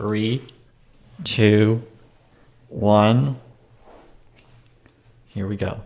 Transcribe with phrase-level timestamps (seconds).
[0.00, 0.42] Three,
[1.24, 1.82] two,
[2.68, 3.38] one.
[5.28, 5.82] Here we go.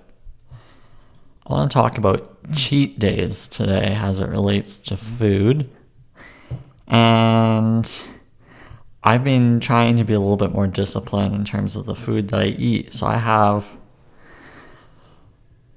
[1.44, 5.68] I want to talk about cheat days today as it relates to food.
[6.86, 7.90] And
[9.02, 12.28] I've been trying to be a little bit more disciplined in terms of the food
[12.28, 12.92] that I eat.
[12.92, 13.66] So I have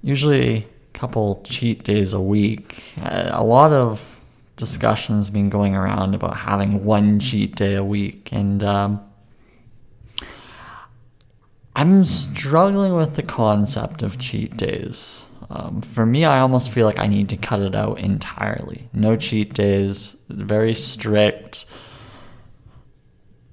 [0.03, 2.83] usually a couple cheat days a week.
[3.01, 4.16] A lot of
[4.57, 8.99] discussions been going around about having one cheat day a week, and um,
[11.75, 15.25] I'm struggling with the concept of cheat days.
[15.49, 18.89] Um, for me, I almost feel like I need to cut it out entirely.
[18.91, 21.65] No cheat days, very strict,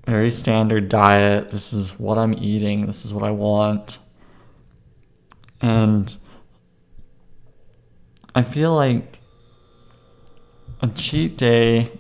[0.07, 1.51] very standard diet.
[1.51, 3.99] This is what I'm eating, this is what I want.
[5.61, 6.17] And
[8.35, 9.19] I feel like
[10.85, 11.91] a cheat day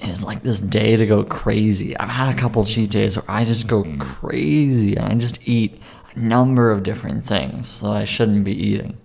[0.00, 1.96] is like this day to go crazy.
[1.98, 4.00] I've had a couple cheat days where I just go mm.
[4.00, 5.78] crazy and I just eat
[6.14, 8.96] a number of different things that I shouldn't be eating.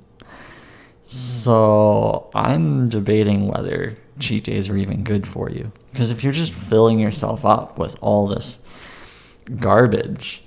[1.06, 5.74] So I'm debating whether cheat days are even good for you.
[5.92, 8.66] Because if you're just filling yourself up with all this
[9.60, 10.44] garbage,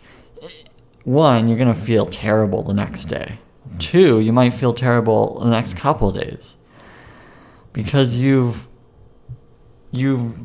[1.04, 3.38] one, you're going to feel terrible the next day.
[3.78, 6.56] Two, you might feel terrible the next couple days
[7.72, 8.66] because you've
[9.92, 10.38] you've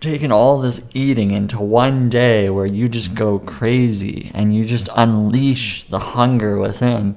[0.00, 4.88] taken all this eating into one day where you just go crazy and you just
[4.96, 7.16] unleash the hunger within.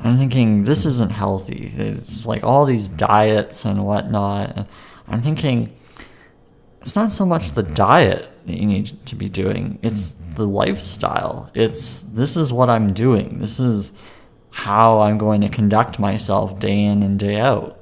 [0.00, 1.72] I'm thinking this isn't healthy.
[1.76, 4.66] It's like all these diets and whatnot.
[5.06, 5.74] I'm thinking
[6.80, 11.50] it's not so much the diet that you need to be doing, it's the lifestyle.
[11.54, 13.38] It's this is what I'm doing.
[13.38, 13.92] This is
[14.54, 17.76] how I'm going to conduct myself day in and day out.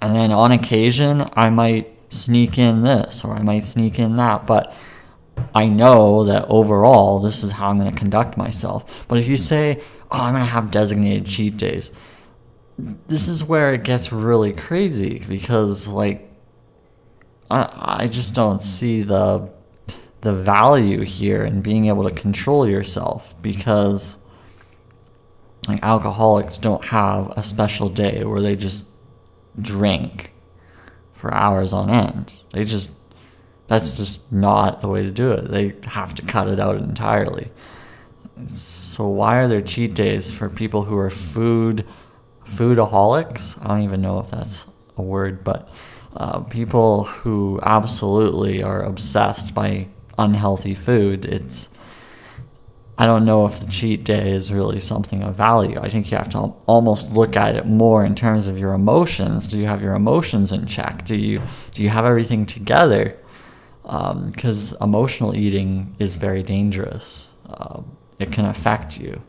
[0.00, 4.46] And then on occasion, I might sneak in this or I might sneak in that,
[4.46, 4.74] but
[5.54, 9.04] I know that overall, this is how I'm going to conduct myself.
[9.08, 11.92] But if you say, oh, I'm going to have designated cheat days,
[12.78, 16.32] this is where it gets really crazy because, like,
[17.50, 19.50] I, I just don't see the
[20.22, 24.21] the value here in being able to control yourself because
[25.68, 28.86] like alcoholics don't have a special day where they just
[29.60, 30.32] drink
[31.12, 32.42] for hours on end.
[32.52, 32.90] They just
[33.68, 35.50] that's just not the way to do it.
[35.50, 37.50] They have to cut it out entirely.
[38.52, 41.86] So why are there cheat days for people who are food
[42.44, 43.62] foodaholics?
[43.64, 44.64] I don't even know if that's
[44.96, 45.68] a word, but
[46.16, 51.24] uh, people who absolutely are obsessed by unhealthy food.
[51.24, 51.70] It's
[52.98, 55.80] I don't know if the cheat day is really something of value.
[55.80, 59.48] I think you have to almost look at it more in terms of your emotions.
[59.48, 61.04] Do you have your emotions in check?
[61.04, 61.42] Do you
[61.72, 63.18] do you have everything together?
[63.82, 67.32] Because um, emotional eating is very dangerous.
[67.48, 67.82] Uh,
[68.18, 69.22] it can affect you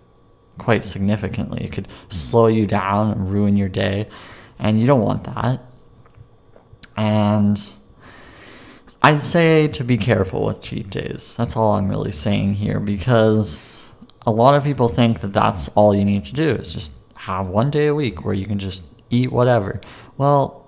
[0.58, 1.64] quite significantly.
[1.64, 4.08] It could slow you down and ruin your day,
[4.60, 5.62] and you don't want that.
[6.96, 7.72] And
[9.06, 11.36] I'd say to be careful with cheat days.
[11.36, 13.92] That's all I'm really saying here because
[14.26, 17.50] a lot of people think that that's all you need to do is just have
[17.50, 19.82] one day a week where you can just eat whatever.
[20.18, 20.66] Well,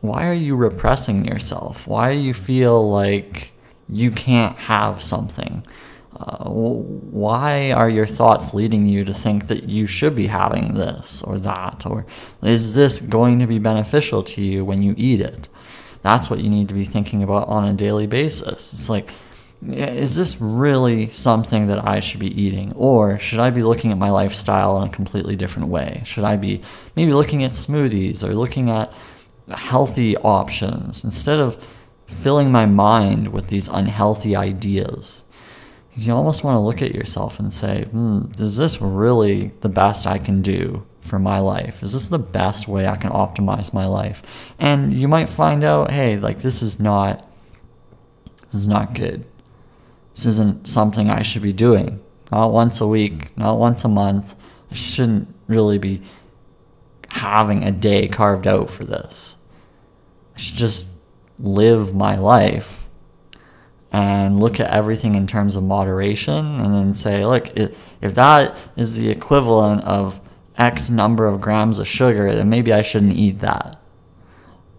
[0.00, 1.88] why are you repressing yourself?
[1.88, 3.52] Why do you feel like
[3.88, 5.66] you can't have something?
[6.16, 11.20] Uh, why are your thoughts leading you to think that you should be having this
[11.22, 11.84] or that?
[11.84, 12.06] Or
[12.42, 15.48] is this going to be beneficial to you when you eat it?
[16.02, 18.72] That's what you need to be thinking about on a daily basis.
[18.72, 19.10] It's like,
[19.68, 22.72] is this really something that I should be eating?
[22.74, 26.02] Or should I be looking at my lifestyle in a completely different way?
[26.04, 26.60] Should I be
[26.96, 28.92] maybe looking at smoothies or looking at
[29.48, 31.64] healthy options instead of
[32.06, 35.22] filling my mind with these unhealthy ideas?
[35.88, 39.68] Because you almost want to look at yourself and say, hmm, is this really the
[39.68, 41.82] best I can do for my life?
[41.82, 44.22] Is this the best way I can optimize my life?
[44.58, 47.28] And you might find out, hey, like this is not
[48.50, 49.26] this is not good.
[50.14, 52.00] This isn't something I should be doing.
[52.30, 54.34] Not once a week, not once a month.
[54.70, 56.00] I shouldn't really be
[57.10, 59.36] having a day carved out for this.
[60.34, 60.88] I should just
[61.38, 62.88] live my life
[63.92, 68.96] and look at everything in terms of moderation and then say, look, if that is
[68.96, 70.18] the equivalent of
[70.56, 73.80] X number of grams of sugar, then maybe I shouldn't eat that.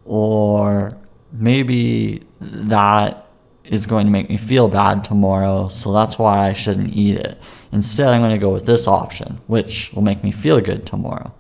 [0.06, 0.98] Or
[1.32, 3.28] maybe that
[3.64, 7.42] is going to make me feel bad tomorrow, so that's why I shouldn't eat it.
[7.72, 11.34] Instead, I'm going to go with this option, which will make me feel good tomorrow.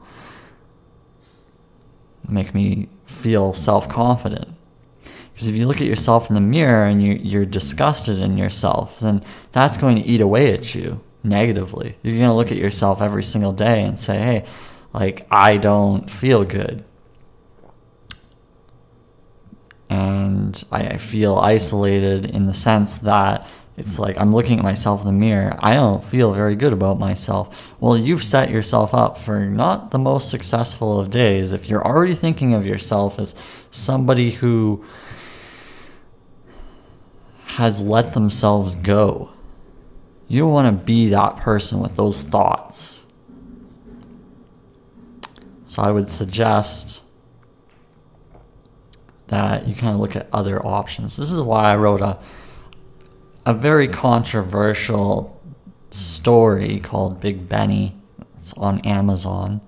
[2.27, 4.47] Make me feel self confident.
[5.33, 8.99] Because if you look at yourself in the mirror and you, you're disgusted in yourself,
[8.99, 11.97] then that's going to eat away at you negatively.
[12.03, 14.45] You're going to look at yourself every single day and say, hey,
[14.93, 16.83] like, I don't feel good.
[19.89, 25.01] And I, I feel isolated in the sense that it's like I'm looking at myself
[25.01, 25.57] in the mirror.
[25.59, 27.75] I don't feel very good about myself.
[27.79, 32.13] Well, you've set yourself up for not the most successful of days if you're already
[32.13, 33.33] thinking of yourself as
[33.71, 34.85] somebody who
[37.45, 39.31] has let themselves go.
[40.33, 43.05] You don't want to be that person with those thoughts.
[45.65, 47.03] So I would suggest
[49.27, 51.17] that you kind of look at other options.
[51.17, 52.17] This is why I wrote a
[53.45, 55.39] a very controversial
[55.91, 57.95] story called Big Benny.
[58.39, 59.61] It's on Amazon.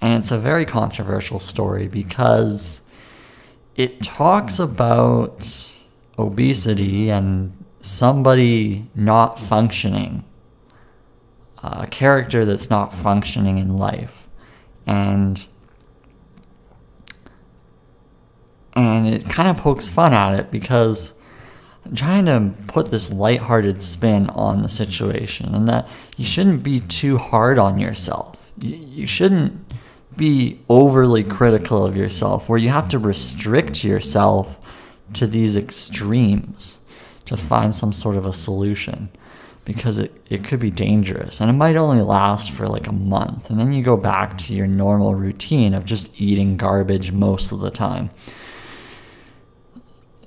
[0.00, 2.80] And it's a very controversial story because
[3.76, 5.70] it talks about
[6.18, 10.24] obesity and somebody not functioning,
[11.62, 14.28] a character that's not functioning in life.
[14.86, 15.46] And
[18.74, 21.14] and it kind of pokes fun at it because
[21.94, 27.18] trying to put this lighthearted spin on the situation and that you shouldn't be too
[27.18, 28.52] hard on yourself.
[28.60, 29.72] You shouldn't
[30.16, 34.60] be overly critical of yourself where you have to restrict yourself
[35.14, 36.78] to these extremes
[37.28, 39.10] to find some sort of a solution
[39.64, 41.42] because it, it could be dangerous.
[41.42, 43.50] And it might only last for like a month.
[43.50, 47.60] And then you go back to your normal routine of just eating garbage most of
[47.60, 48.08] the time.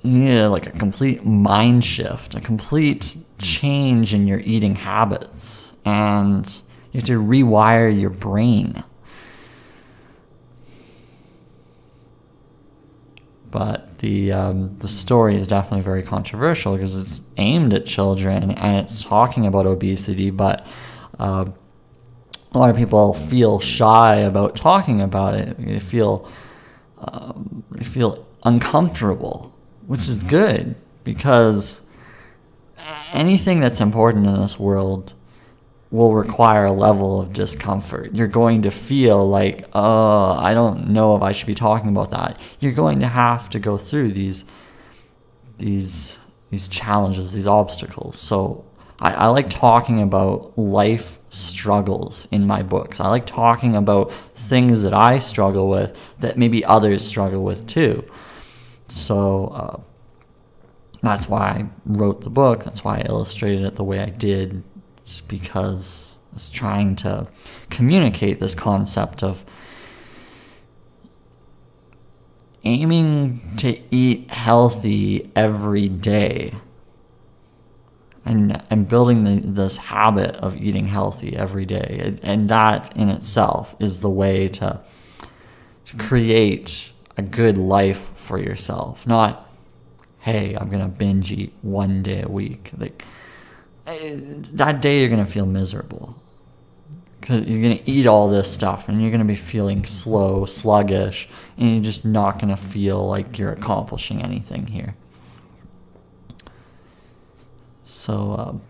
[0.02, 6.46] Yeah, like a complete mind shift, a complete change in your eating habits, and
[6.92, 8.84] you have to rewire your brain.
[13.50, 18.76] But the um, the story is definitely very controversial because it's aimed at children and
[18.78, 20.66] it's talking about obesity, but
[21.20, 21.46] uh,
[22.52, 25.56] a lot of people feel shy about talking about it.
[25.56, 26.28] They feel
[26.98, 29.52] um, they feel uncomfortable
[29.86, 31.82] which is good because
[33.12, 35.14] anything that's important in this world
[35.92, 38.14] will require a level of discomfort.
[38.14, 42.10] You're going to feel like, oh, I don't know if I should be talking about
[42.10, 42.40] that.
[42.58, 44.44] You're going to have to go through these
[45.58, 46.18] these
[46.50, 48.18] these challenges, these obstacles.
[48.18, 48.64] So
[48.98, 52.98] I, I like talking about life struggles in my books.
[52.98, 58.04] I like talking about things that I struggle with that maybe others struggle with too.
[58.88, 59.80] So uh,
[61.02, 62.64] that's why I wrote the book.
[62.64, 64.62] That's why I illustrated it the way I did.
[65.02, 67.28] It's because I was trying to
[67.70, 69.44] communicate this concept of
[72.64, 76.54] aiming to eat healthy every day
[78.24, 83.74] and and building the, this habit of eating healthy every day and that in itself
[83.80, 84.80] is the way to,
[85.86, 89.48] to create a good life for yourself, not,
[90.20, 92.70] hey, I'm going to binge eat one day a week.
[92.76, 93.04] Like,
[93.84, 96.16] that day you're going to feel miserable
[97.20, 100.44] because you're going to eat all this stuff and you're going to be feeling slow,
[100.44, 104.96] sluggish, and you're just not going to feel like you're accomplishing anything here.
[107.84, 108.62] So, um,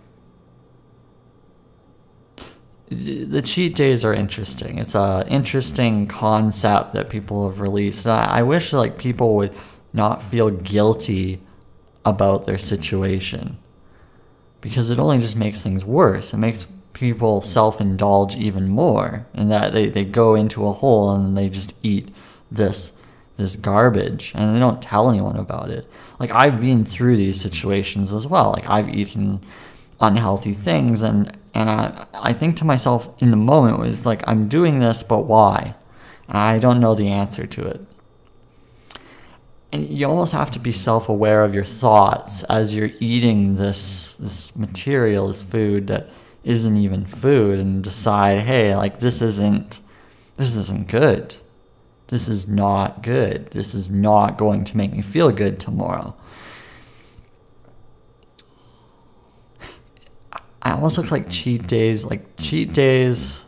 [2.91, 4.79] the cheat days are interesting.
[4.79, 8.07] It's a interesting concept that people have released.
[8.07, 9.55] I, I wish like people would
[9.95, 11.41] not feel guilty
[12.05, 13.57] about their situation
[14.63, 16.33] because it only just makes things worse.
[16.33, 21.37] It makes people self-indulge even more in that they, they go into a hole and
[21.37, 22.09] they just eat
[22.51, 22.95] this
[23.39, 25.91] this garbage and they don't tell anyone about it.
[26.19, 28.51] Like I've been through these situations as well.
[28.53, 29.41] Like I've eaten
[30.03, 34.49] unhealthy things and and I, I think to myself in the moment was like i'm
[34.49, 35.77] doing this but why
[36.29, 37.81] i don't know the answer to it
[39.73, 44.55] and you almost have to be self-aware of your thoughts as you're eating this this
[44.57, 46.11] material this food that
[46.45, 49.81] isn't even food and decide hey like this isn't
[50.37, 51.37] this isn't good
[52.09, 56.15] this is not good this is not going to make me feel good tomorrow
[60.63, 62.05] I almost look like cheat days.
[62.05, 63.45] Like cheat days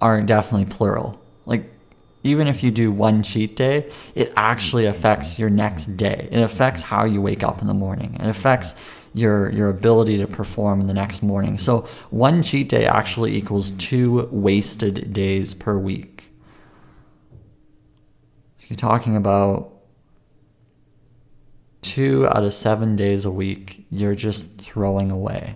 [0.00, 1.22] are definitely plural.
[1.46, 1.72] Like
[2.24, 6.28] even if you do one cheat day, it actually affects your next day.
[6.32, 8.16] It affects how you wake up in the morning.
[8.18, 8.74] It affects
[9.12, 11.58] your your ability to perform the next morning.
[11.58, 16.30] So one cheat day actually equals two wasted days per week.
[18.58, 19.70] So you're talking about
[21.82, 25.54] two out of seven days a week you're just throwing away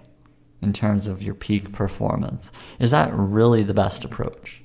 [0.61, 2.53] in terms of your peak performance.
[2.79, 4.63] Is that really the best approach?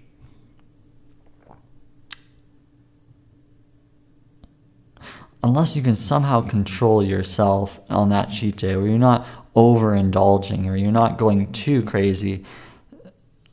[5.44, 10.78] Unless you can somehow control yourself on that cheat day where you're not overindulging or
[10.78, 12.46] you're not going too crazy.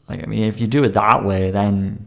[0.09, 2.07] Like I mean if you do it that way then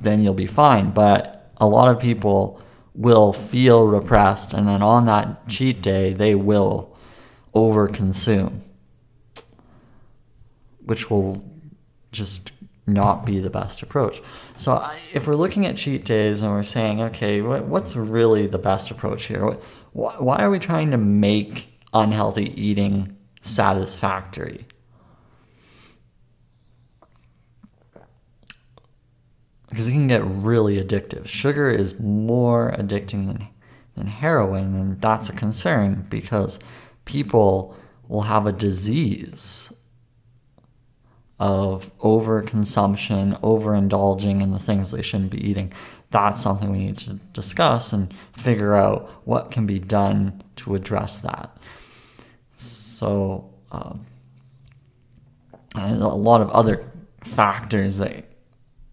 [0.00, 2.60] then you'll be fine, but a lot of people
[2.94, 6.96] will feel repressed and then on that cheat day they will
[7.54, 8.60] overconsume
[10.84, 11.44] which will
[12.10, 12.52] just
[12.92, 14.20] not be the best approach.
[14.56, 18.90] So if we're looking at cheat days and we're saying, okay, what's really the best
[18.90, 19.58] approach here?
[19.92, 24.66] Why are we trying to make unhealthy eating satisfactory?
[29.68, 31.26] Because it can get really addictive.
[31.26, 33.48] Sugar is more addicting than,
[33.94, 36.58] than heroin, and that's a concern because
[37.04, 37.76] people
[38.08, 39.72] will have a disease
[41.40, 45.72] of overconsumption, overindulging in the things they shouldn't be eating.
[46.10, 51.18] That's something we need to discuss and figure out what can be done to address
[51.20, 51.56] that.
[52.54, 54.04] So, um,
[55.74, 56.84] a lot of other
[57.24, 58.26] factors that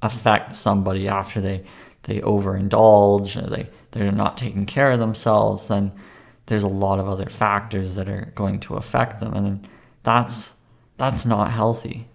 [0.02, 1.64] affect somebody after they
[2.04, 5.92] they overindulge they they're not taking care of themselves then
[6.46, 9.68] there's a lot of other factors that are going to affect them and
[10.04, 10.54] that's
[10.98, 12.08] that's not healthy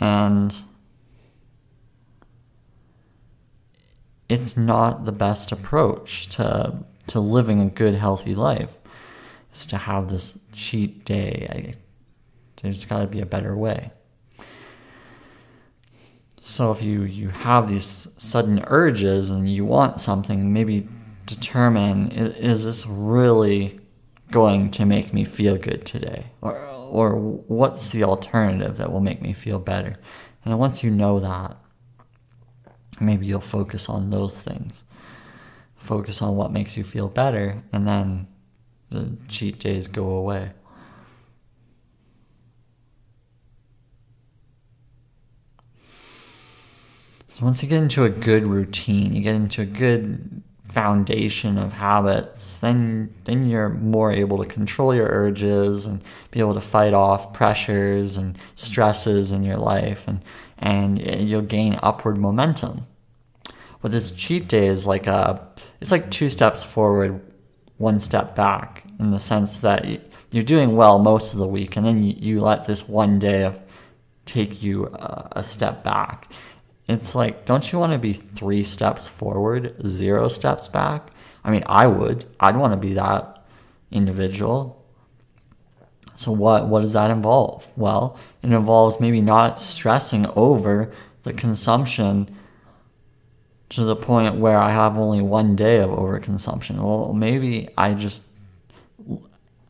[0.00, 0.62] and
[4.28, 8.76] it's not the best approach to to living a good healthy life
[9.52, 11.46] is to have this cheat day.
[11.50, 11.74] I,
[12.62, 13.90] there's got to be a better way.
[16.40, 20.88] So if you you have these sudden urges and you want something maybe
[21.26, 23.79] determine is, is this really
[24.30, 29.22] going to make me feel good today or or what's the alternative that will make
[29.22, 29.96] me feel better?
[30.44, 31.56] And once you know that,
[33.00, 34.84] maybe you'll focus on those things.
[35.76, 38.26] Focus on what makes you feel better, and then
[38.90, 40.52] the cheat days go away.
[47.28, 51.72] So once you get into a good routine, you get into a good foundation of
[51.74, 56.94] habits, then then you're more able to control your urges and be able to fight
[56.94, 60.22] off pressures and stresses in your life and
[60.58, 62.86] and you'll gain upward momentum.
[63.82, 65.48] But this cheat day is like a
[65.80, 67.20] it's like two steps forward,
[67.78, 69.86] one step back in the sense that
[70.30, 73.52] you're doing well most of the week and then you, you let this one day
[74.26, 76.30] take you a, a step back
[76.90, 81.10] it's like, don't you want to be three steps forward, zero steps back?
[81.44, 82.24] I mean, I would.
[82.38, 83.44] I'd want to be that
[83.90, 84.84] individual.
[86.16, 87.66] So what what does that involve?
[87.76, 90.92] Well, it involves maybe not stressing over
[91.22, 92.34] the consumption
[93.70, 96.76] to the point where I have only one day of overconsumption.
[96.76, 98.24] Well, maybe I just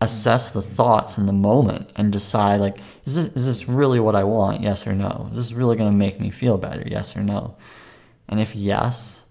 [0.00, 4.16] assess the thoughts in the moment and decide like is this is this really what
[4.16, 4.62] I want?
[4.62, 5.28] Yes or no.
[5.30, 6.82] Is this really going to make me feel better?
[6.86, 7.56] Yes or no.
[8.28, 9.24] And if yes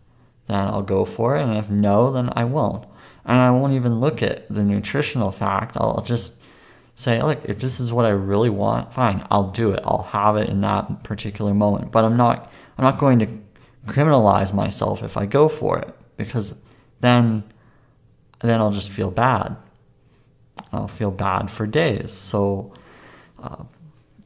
[0.47, 1.43] then I'll go for it.
[1.43, 2.85] And if no then I won't.
[3.25, 5.75] And I won't even look at the nutritional fact.
[5.77, 6.35] I'll just
[6.95, 9.79] say look if this is what I really want fine I'll do it.
[9.83, 11.91] I'll have it in that particular moment.
[11.91, 13.27] But I'm not I'm not going to
[13.88, 16.61] criminalize myself if I go for it because
[16.99, 17.43] then
[18.41, 19.57] then I'll just feel bad
[20.72, 22.12] I'll feel bad for days.
[22.12, 22.74] So
[23.42, 23.63] uh,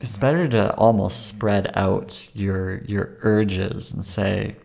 [0.02, 4.58] it's better to almost spread out your your urges and say,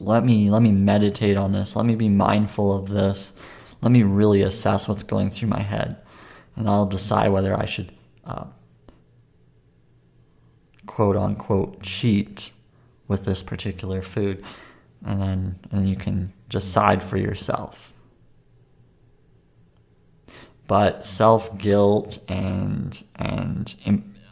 [0.00, 1.74] let me let me meditate on this.
[1.74, 3.38] Let me be mindful of this.
[3.80, 5.96] Let me really assess what's going through my head,
[6.56, 7.92] and I'll decide whether I should
[8.24, 8.46] uh,
[10.86, 12.50] quote unquote cheat
[13.06, 14.44] with this particular food,
[15.04, 17.92] and then and you can decide for yourself
[20.68, 23.74] but self guilt and and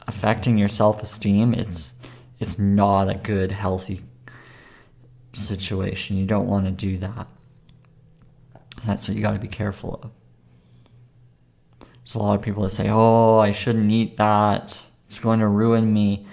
[0.07, 1.95] affecting your self esteem it's
[2.39, 4.03] it's not a good healthy
[5.37, 6.17] situation.
[6.17, 7.27] You don't want to do that.
[8.87, 10.11] That's what you got to be careful of.
[11.81, 14.87] There's a lot of people that say, "Oh, I shouldn't eat that.
[15.07, 16.27] It's going to ruin me."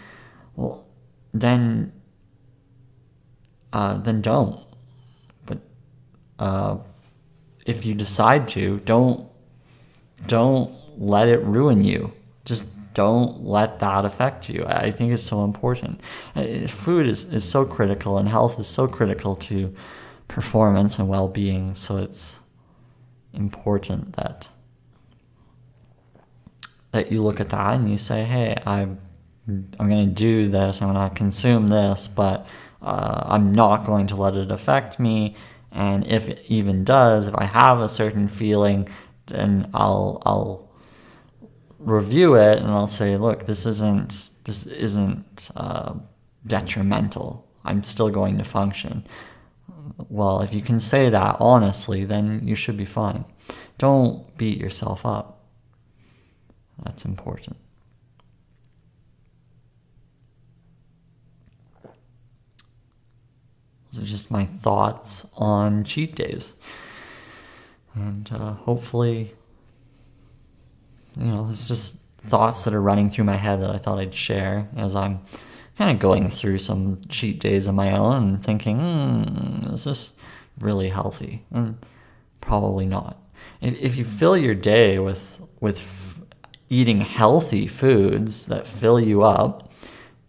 [0.56, 0.88] Well,
[1.34, 1.94] then,
[3.72, 4.60] uh, then don't.
[5.46, 5.60] But
[6.38, 6.78] uh,
[7.66, 9.28] if you decide to, don't
[10.28, 12.14] don't let it ruin you.
[12.46, 14.64] Just don't let that affect you.
[14.68, 16.00] I think it's so important.
[16.36, 19.74] Uh, food is, is so critical and health is so critical to
[20.28, 21.76] performance and well being.
[21.76, 22.40] So it's
[23.34, 24.50] important that
[26.92, 29.00] that you look at that and you say, "Hey, I'm
[29.48, 30.82] I'm going to do this.
[30.82, 32.48] I'm going to consume this, but
[32.82, 35.36] uh, I'm not going to let it affect me.
[35.72, 38.88] And if it even does, if I have a certain feeling,
[39.28, 40.70] then I'll I'll
[41.80, 45.96] review it and I'll say, look, this isn't this isn't uh,
[46.46, 47.48] detrimental.
[47.66, 49.06] I'm still going to function.
[50.10, 53.26] Well, if you can say that honestly, then you should be fine.
[53.78, 55.46] Don't beat yourself up.
[56.84, 57.58] That's important.
[63.92, 66.56] Those are just my thoughts on cheat days.
[67.96, 69.34] And uh, hopefully,
[71.18, 71.98] you know, it's just
[72.28, 75.20] thoughts that are running through my head that I thought I'd share as I'm
[75.78, 80.18] kind of going through some cheat days of my own and thinking, hmm, is this
[80.60, 81.46] really healthy?
[81.52, 81.78] And
[82.42, 83.18] probably not.
[83.62, 86.20] If, if you fill your day with with
[86.70, 89.72] eating healthy foods that fill you up,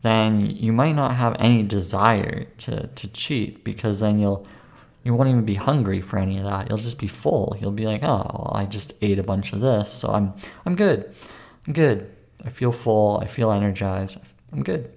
[0.02, 4.47] then you might not have any desire to, to cheat because then you'll
[5.04, 6.68] you won't even be hungry for any of that.
[6.68, 7.56] You'll just be full.
[7.61, 10.32] You'll be like, oh, well, I just ate a bunch of this, so I'm
[10.64, 11.14] I'm good.
[11.66, 12.11] I'm good.
[12.44, 13.18] I feel full.
[13.18, 14.18] I feel energized.
[14.52, 14.90] I'm good.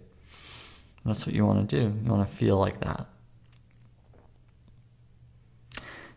[1.06, 1.94] That's what you want to do.
[2.04, 3.08] You want to feel like that.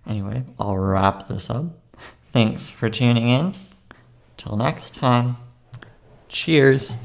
[0.06, 1.66] Anyway, I'll wrap this up.
[2.32, 3.54] Thanks for tuning in.
[4.36, 5.36] Till next time,
[6.28, 6.96] cheers.